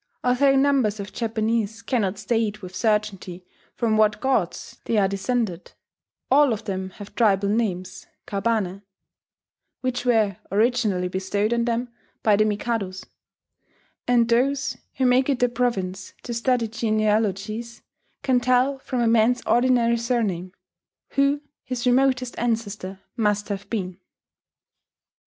[0.23, 5.73] Although numbers of Japanese cannot state with certainty from what gods they are descended,
[6.31, 8.81] all of them have tribal names (kabane),
[9.81, 11.89] which were originally bestowed on them
[12.23, 13.05] by the Mikados;
[14.07, 17.83] and those who make it their province to study genealogies
[18.23, 20.51] can tell from a man's ordinary surname,
[21.09, 23.99] who his remotest ancestor must have been."